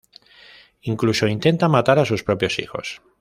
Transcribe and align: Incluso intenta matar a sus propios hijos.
Incluso 0.91 1.27
intenta 1.35 1.67
matar 1.75 1.99
a 1.99 2.05
sus 2.05 2.23
propios 2.23 2.57
hijos. 2.57 3.03